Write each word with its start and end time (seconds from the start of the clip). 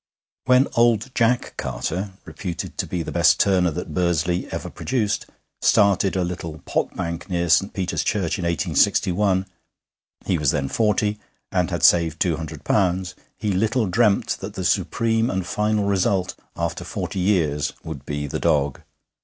When 0.45 0.67
old 0.75 1.11
Jack 1.13 1.53
Carter 1.57 2.13
(reputed 2.25 2.75
to 2.79 2.87
be 2.87 3.03
the 3.03 3.11
best 3.11 3.39
turner 3.39 3.69
that 3.69 3.93
Bursley 3.93 4.51
ever 4.51 4.71
produced) 4.71 5.27
started 5.61 6.15
a 6.15 6.23
little 6.23 6.57
potbank 6.65 7.29
near 7.29 7.49
St. 7.49 7.71
Peter's 7.71 8.03
Church 8.03 8.39
in 8.39 8.43
1861 8.43 9.45
he 10.25 10.39
was 10.39 10.49
then 10.49 10.69
forty, 10.69 11.19
and 11.51 11.69
had 11.69 11.83
saved 11.83 12.19
two 12.19 12.35
hundred 12.37 12.63
pounds 12.63 13.13
he 13.37 13.51
little 13.51 13.85
dreamt 13.85 14.37
that 14.39 14.55
the 14.55 14.65
supreme 14.65 15.29
and 15.29 15.45
final 15.45 15.83
result 15.85 16.33
after 16.57 16.83
forty 16.83 17.19
years 17.19 17.71
would 17.83 18.03
be 18.03 18.25
the 18.25 18.39
dog. 18.39 18.81